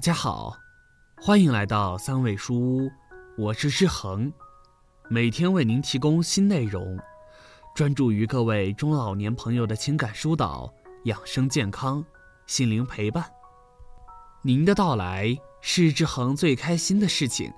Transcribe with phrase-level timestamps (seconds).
[0.00, 0.56] 家好，
[1.20, 2.90] 欢迎来到三味书屋，
[3.36, 4.32] 我是志恒，
[5.10, 6.98] 每天为您提供新内容，
[7.74, 10.72] 专注于各位中老年朋友的情感疏导、
[11.04, 12.02] 养生健康、
[12.46, 13.30] 心灵陪伴。
[14.40, 17.52] 您的到来是志恒最开心的事情，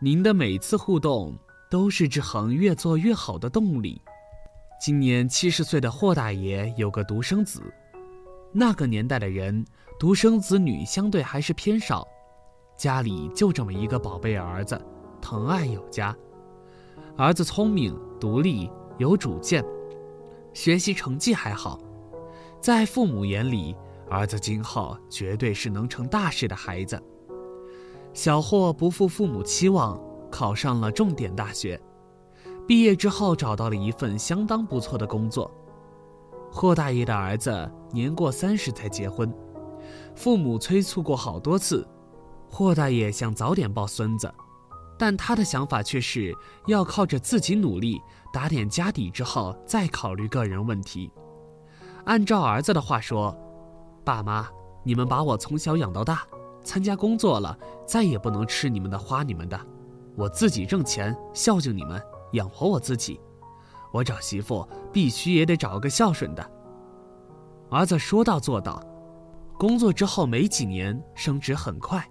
[0.00, 1.38] 您的每次互动
[1.70, 4.00] 都是志恒越做越好的动力。
[4.80, 7.62] 今年七十岁的霍大爷有个独生子。
[8.52, 9.64] 那个年代的人，
[9.98, 12.06] 独生子女相对还是偏少，
[12.76, 14.80] 家里就这么一个宝贝儿子，
[15.20, 16.16] 疼爱有加。
[17.16, 18.68] 儿子聪明、独立、
[18.98, 19.64] 有主见，
[20.52, 21.78] 学习成绩还好，
[22.60, 23.76] 在父母眼里，
[24.08, 27.00] 儿子今后绝对是能成大事的孩子。
[28.12, 31.80] 小霍不负父母期望，考上了重点大学，
[32.66, 35.48] 毕业之后找到了一份相当不错的工作。
[36.52, 39.32] 霍大爷的儿子年过三十才结婚，
[40.14, 41.86] 父母催促过好多次，
[42.48, 44.32] 霍大爷想早点抱孙子，
[44.98, 46.34] 但他的想法却是
[46.66, 48.00] 要靠着自己努力
[48.32, 51.10] 打点家底之后再考虑个人问题。
[52.04, 53.34] 按照儿子的话说
[54.04, 54.48] ：“爸妈，
[54.82, 56.22] 你们把我从小养到大，
[56.64, 57.56] 参加工作了
[57.86, 59.58] 再也不能吃你们的花你们的，
[60.16, 63.20] 我自己挣钱孝敬你们，养活我自己。”
[63.92, 66.50] 我找媳妇必须也得找个孝顺的。
[67.70, 68.82] 儿子说到做到，
[69.58, 72.04] 工作之后没几年升职很快，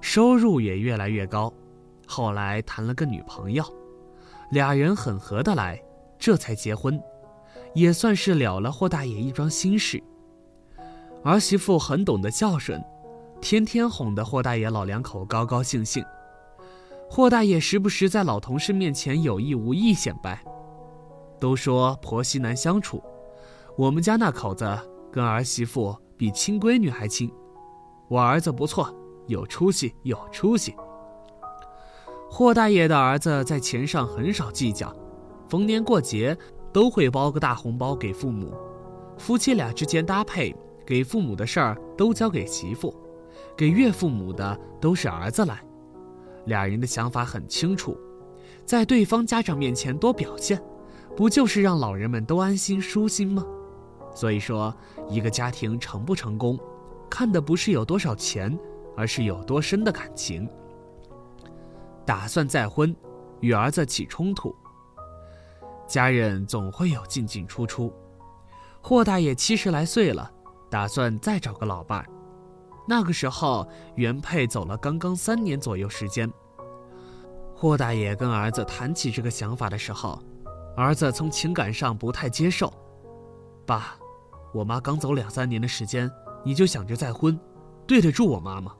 [0.00, 1.52] 收入也越来越高。
[2.06, 3.64] 后来谈了个女朋友，
[4.50, 5.80] 俩人很合得来，
[6.18, 7.00] 这才结婚，
[7.74, 10.02] 也算是了了霍大爷一桩心事。
[11.24, 12.80] 儿媳妇很懂得孝顺，
[13.40, 16.04] 天天哄得霍大爷老两口高高兴兴。
[17.10, 20.40] 霍大爷时不时在老同事面前有意无意显摆。
[21.38, 23.02] 都说婆媳难相处，
[23.76, 24.66] 我们家那口子
[25.12, 27.30] 跟儿媳妇比亲闺女还亲。
[28.08, 28.88] 我儿子不错，
[29.26, 30.74] 有出息，有出息。
[32.30, 34.94] 霍大爷的儿子在钱上很少计较，
[35.48, 36.36] 逢年过节
[36.72, 38.54] 都会包个大红包给父母。
[39.18, 40.54] 夫妻俩之间搭配，
[40.84, 42.94] 给父母的事儿都交给媳妇，
[43.56, 45.62] 给岳父母的都是儿子来。
[46.44, 47.96] 俩人的想法很清楚，
[48.64, 50.62] 在对方家长面前多表现。
[51.16, 53.42] 不就是让老人们都安心舒心吗？
[54.14, 54.74] 所以说，
[55.08, 56.58] 一个家庭成不成功，
[57.08, 58.56] 看的不是有多少钱，
[58.96, 60.48] 而是有多深的感情。
[62.04, 62.94] 打算再婚，
[63.40, 64.54] 与儿子起冲突，
[65.86, 67.92] 家人总会有进进出出。
[68.82, 70.30] 霍大爷七十来岁了，
[70.70, 72.06] 打算再找个老伴儿。
[72.86, 73.66] 那个时候，
[73.96, 76.30] 原配走了刚刚三年左右时间。
[77.54, 80.22] 霍大爷跟儿子谈起这个想法的时候。
[80.76, 82.70] 儿子从情感上不太接受，
[83.64, 83.96] 爸，
[84.52, 86.10] 我妈刚走两三年的时间，
[86.44, 87.38] 你就想着再婚，
[87.86, 88.74] 对得住我妈吗？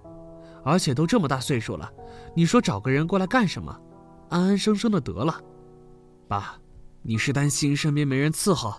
[0.63, 1.91] 而且都这么大岁数了，
[2.35, 3.75] 你说找个人过来干什么？
[4.29, 5.41] 安安生生的得了。
[6.29, 6.59] 爸，
[7.01, 8.75] 你是担心身边没人伺候？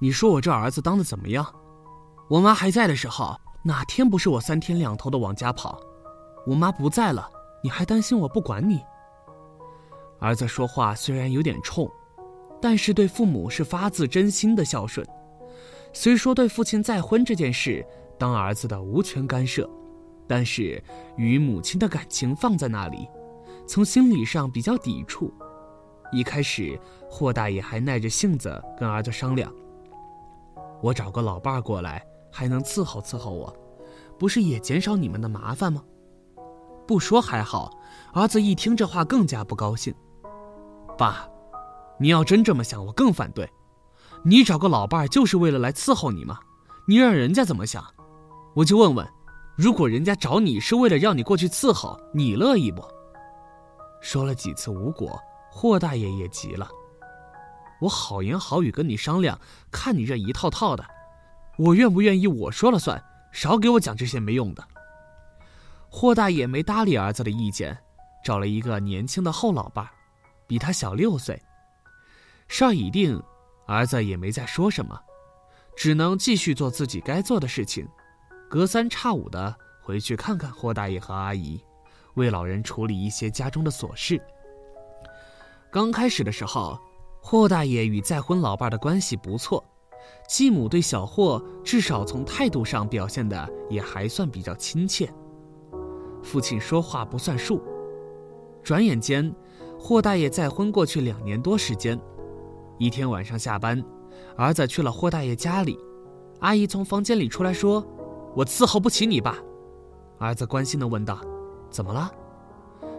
[0.00, 1.44] 你说我这儿子当的怎么样？
[2.30, 5.78] 我妈还在的时候，哪天不是我三天两头的往家跑？
[6.46, 7.28] 我妈不在了，
[7.62, 8.80] 你还担心我不管你？
[10.18, 11.90] 儿子说话虽然有点冲。
[12.60, 15.06] 但是对父母是发自真心的孝顺，
[15.92, 17.86] 虽说对父亲再婚这件事
[18.18, 19.68] 当儿子的无权干涉，
[20.26, 20.82] 但是
[21.16, 23.08] 与母亲的感情放在那里，
[23.66, 25.32] 从心理上比较抵触。
[26.10, 29.52] 一开始霍大爷还耐着性子跟儿子商量
[30.82, 33.54] ：“我找个老伴儿过来，还能伺候伺候我，
[34.18, 35.84] 不是也减少你们的麻烦吗？”
[36.88, 37.70] 不说还好，
[38.14, 39.94] 儿子一听这话更加不高兴
[40.98, 41.28] ：“爸。”
[41.98, 43.48] 你要真这么想，我更反对。
[44.24, 46.38] 你找个老伴儿就是为了来伺候你吗？
[46.86, 47.84] 你让人家怎么想？
[48.54, 49.06] 我就问问，
[49.56, 52.82] 如果人家找你是为了让你过去伺候，你乐意不？
[54.00, 56.68] 说了几次无果，霍大爷也急了。
[57.80, 59.38] 我好言好语跟你商量，
[59.70, 60.84] 看你这一套套的，
[61.56, 63.00] 我愿不愿意我说了算，
[63.32, 64.64] 少给我讲这些没用的。
[65.88, 67.78] 霍大爷没搭理儿子的意见，
[68.24, 69.90] 找了一个年轻的后老伴儿，
[70.46, 71.40] 比他小六岁。
[72.48, 73.22] 事儿已定，
[73.66, 74.98] 儿子也没再说什么，
[75.76, 77.86] 只能继续做自己该做的事情，
[78.48, 81.62] 隔三差五的回去看看霍大爷和阿姨，
[82.14, 84.20] 为老人处理一些家中的琐事。
[85.70, 86.78] 刚开始的时候，
[87.20, 89.62] 霍大爷与再婚老伴的关系不错，
[90.26, 95.12] 继母对小霍至少从态度上表现的也还算比较亲切。
[96.22, 97.62] 父亲说话不算数，
[98.64, 99.32] 转眼间，
[99.78, 102.00] 霍大爷再婚过去两年多时间。
[102.78, 103.84] 一天晚上下班，
[104.36, 105.78] 儿子去了霍大爷家里，
[106.40, 107.84] 阿姨从房间里出来说
[108.36, 109.36] ：“我伺候不起你爸。”
[110.18, 111.20] 儿子关心地问道
[111.70, 112.10] ：“怎么了？”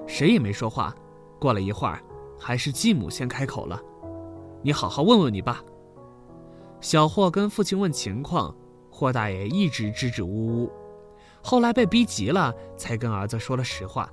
[0.05, 0.93] 谁也没说话。
[1.39, 2.03] 过了一会儿，
[2.37, 3.81] 还是继母先开口了
[4.61, 5.63] ：“你好好问问你爸。”
[6.81, 8.53] 小霍跟父亲问情况，
[8.89, 10.71] 霍大爷一直支支吾吾，
[11.41, 14.09] 后来被逼急了，才跟儿子说了实话。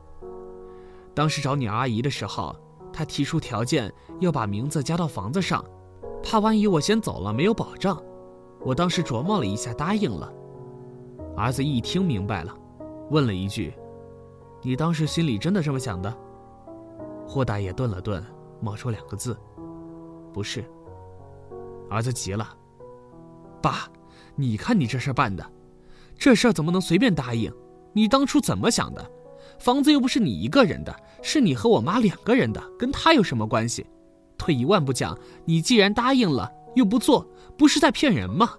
[1.12, 2.54] 当时找你阿姨的时候，
[2.96, 5.62] 他提出条件要把名字加到房子上，
[6.22, 8.02] 怕万一我先走了没有保障。
[8.64, 10.32] 我当时琢磨了一下，答应了。
[11.36, 12.56] 儿子一听明白了，
[13.10, 13.74] 问了一句
[14.64, 16.16] ：“你当时心里真的这么想的？”
[17.28, 18.24] 霍大爷顿了顿，
[18.62, 19.36] 冒出两个字
[20.32, 20.64] ：“不是。”
[21.90, 22.48] 儿子急了
[23.60, 23.86] ：“爸，
[24.34, 25.44] 你看你这事办的，
[26.16, 27.52] 这事怎么能随便答应？
[27.92, 29.10] 你当初怎么想的？
[29.58, 33.86] 房子又不是你一个人的，是你和我妈两个人的，跟他有什么关系？
[34.38, 37.26] 退一万步讲，你既然答应了又不做，
[37.56, 38.50] 不是在骗人吗？”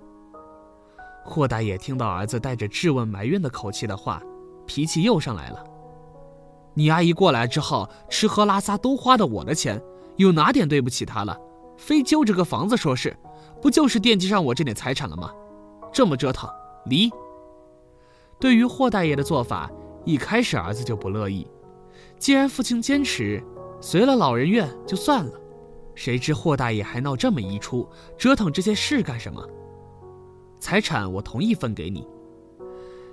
[1.24, 4.22] 霍大爷听到儿子带着质问、埋怨的口气的话，
[4.66, 5.64] 脾气又上来了
[6.74, 9.82] ：“你阿姨过来之后，吃喝拉撒都花的我的钱，
[10.16, 11.38] 有哪点对不起她了？”
[11.78, 13.16] 非揪着个房子说事，
[13.62, 15.32] 不就是惦记上我这点财产了吗？
[15.94, 16.50] 这么折腾，
[16.86, 17.12] 离。
[18.40, 19.70] 对于霍大爷的做法，
[20.04, 21.48] 一开始儿子就不乐意。
[22.20, 23.44] 既然父亲坚持，
[23.80, 25.32] 随了老人院就算了。
[25.96, 27.88] 谁知霍大爷还闹这么一出，
[28.18, 29.44] 折腾这些事干什么？
[30.60, 32.08] 财产我同意分给你。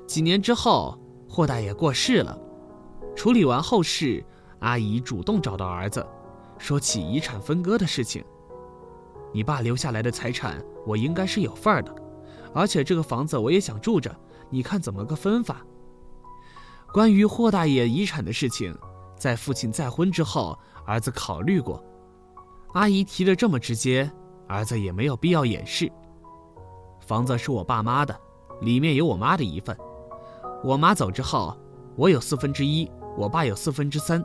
[0.07, 0.99] 几年之后，
[1.29, 2.39] 霍大爷过世了，
[3.15, 4.25] 处理完后事，
[4.61, 6.07] 阿姨主动找到儿子，
[6.59, 8.25] 说起遗产分割的事情。
[9.33, 11.95] 你爸留下来的财产，我应该是有份儿的，
[12.55, 14.15] 而且这个房子我也想住着，
[14.51, 15.65] 你看怎么个分法？
[16.93, 18.77] 关于霍大爷遗产的事情，
[19.25, 20.55] 在父亲再婚之后，
[20.85, 21.83] 儿子考虑过。
[22.75, 24.11] 阿姨提的这么直接，
[24.47, 25.91] 儿子也没有必要掩饰。
[27.01, 28.15] 房子是我爸妈的，
[28.61, 29.75] 里面有我妈的一份。
[30.63, 31.57] 我妈走之后，
[31.97, 32.87] 我有四分之一，
[33.17, 34.23] 我爸有四分之三。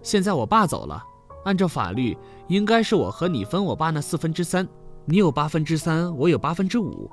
[0.00, 1.04] 现在我爸走了。
[1.44, 2.16] 按照法律，
[2.46, 4.68] 应该是我和你分我爸那四分之三，
[5.06, 7.10] 你有八分之三，我有八分之五。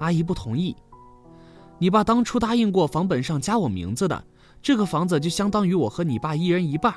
[0.00, 0.74] 阿姨不同意。
[1.78, 4.24] 你爸当初答应过房本上加我名字的，
[4.60, 6.94] 这个房子就相当于我和你爸一人一半。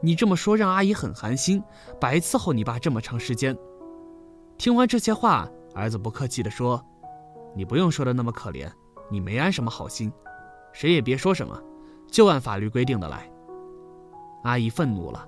[0.00, 1.62] 你这么说让阿姨很寒心，
[1.98, 3.56] 白伺候你爸这么长时间。
[4.58, 6.84] 听完这些话，儿子不客气地说
[7.56, 8.70] ：“你不用说的那么可怜，
[9.10, 10.12] 你没安什么好心，
[10.72, 11.58] 谁也别说什么，
[12.10, 13.30] 就按法律规定的来。”
[14.44, 15.24] 阿姨愤怒了。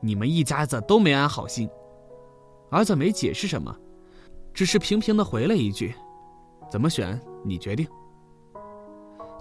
[0.00, 1.68] 你们一家子都没安好心，
[2.70, 3.74] 儿子没解释什么，
[4.52, 5.94] 只是平平的回了一句
[6.70, 7.88] ：“怎么选你决定。”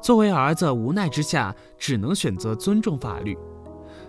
[0.04, 3.38] 作为儿子，无奈之下只能选择尊重法律，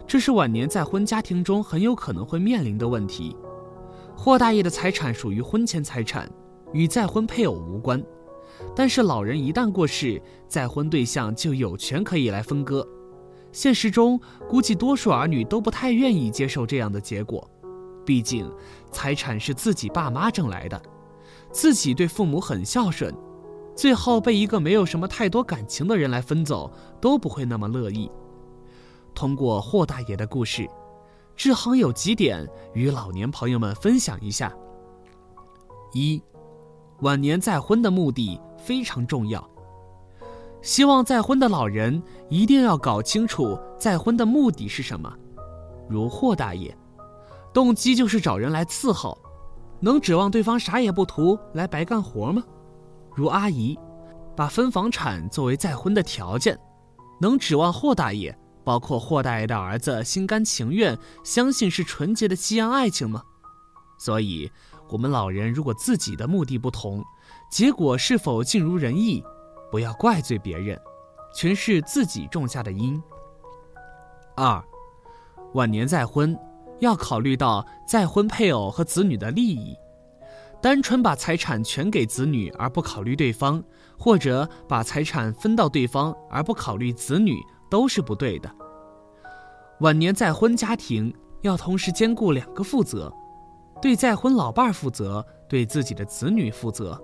[0.09, 3.37] 这是晚年再婚家庭中很有可能会面临的问题。
[4.17, 6.29] 霍大爷的财产属于婚前财产，
[6.73, 8.03] 与再婚配偶无关，
[8.75, 12.85] 但是老人一旦过世，再婚对象就有权可以来分割。
[13.53, 17.49] 现实中，估计多数儿女都不太愿意接受这样的结果，
[18.05, 18.53] 毕竟
[18.91, 20.83] 财产是自己爸妈挣来的，
[21.53, 23.15] 自己对父母很孝顺，
[23.75, 28.11] 最后被一个没有什么太多感情的人来分走，都不会那么乐意。
[29.15, 30.69] 通过霍大爷的故事，
[31.37, 34.53] 志恒有几点与老年朋友们分享一下：
[35.93, 36.23] 一，
[37.01, 39.49] 晚年再婚的目的非常重要。
[40.63, 45.13] 希望再婚的老人一定要搞清楚再婚的目的是什么。
[45.89, 46.75] 如霍大爷，
[47.53, 49.19] 动机就是找人来伺候，
[49.81, 52.43] 能指望对方啥也不图来白干活吗？
[53.15, 53.79] 如阿姨，
[54.37, 56.59] 把分房产作为再婚的条件，
[57.21, 63.23] 能指望霍大爷，包括霍大爷的儿子心甘情愿相信是纯洁的夕阳爱情吗？
[63.99, 64.51] 所以，
[64.89, 67.03] 我们老人如果自己的目的不同，
[67.51, 69.25] 结果是否尽如人意？
[69.71, 70.79] 不要怪罪别人，
[71.35, 73.01] 全是自己种下的因。
[74.37, 74.63] 二，
[75.55, 76.37] 晚年再婚
[76.81, 79.77] 要考虑到再婚配偶和子女的利益，
[80.65, 83.63] 单纯把财产全给子女而不考虑对方，
[83.99, 87.37] 或者把财产分到对方而不考虑子女，
[87.69, 88.51] 都是不对的。
[89.81, 93.13] 晚年再婚家庭要同时兼顾两个负责：
[93.83, 96.99] 对再婚老伴儿负责，对自己的子女负责。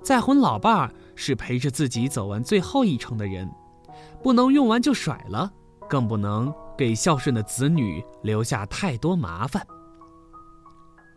[0.00, 3.50] 再婚老伴儿是陪着自己走完最后一程的人，
[4.22, 5.50] 不能用完就甩了，
[5.88, 9.66] 更不能给孝顺的子女留下太多麻烦。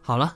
[0.02, 0.36] 好了，